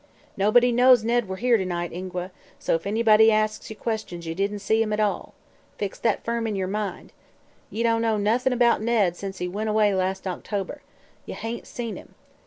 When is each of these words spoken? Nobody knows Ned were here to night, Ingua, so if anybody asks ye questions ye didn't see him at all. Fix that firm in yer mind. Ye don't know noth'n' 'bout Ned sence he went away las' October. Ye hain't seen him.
Nobody 0.35 0.71
knows 0.71 1.03
Ned 1.03 1.27
were 1.27 1.35
here 1.35 1.57
to 1.57 1.63
night, 1.63 1.93
Ingua, 1.93 2.31
so 2.57 2.73
if 2.73 2.87
anybody 2.87 3.31
asks 3.31 3.69
ye 3.69 3.75
questions 3.75 4.25
ye 4.25 4.33
didn't 4.33 4.57
see 4.57 4.81
him 4.81 4.91
at 4.91 4.99
all. 4.99 5.35
Fix 5.77 5.99
that 5.99 6.23
firm 6.23 6.47
in 6.47 6.55
yer 6.55 6.65
mind. 6.65 7.13
Ye 7.69 7.83
don't 7.83 8.01
know 8.01 8.17
noth'n' 8.17 8.57
'bout 8.57 8.81
Ned 8.81 9.15
sence 9.15 9.37
he 9.37 9.47
went 9.47 9.69
away 9.69 9.93
las' 9.93 10.25
October. 10.25 10.81
Ye 11.27 11.35
hain't 11.35 11.67
seen 11.67 11.97
him. 11.97 12.15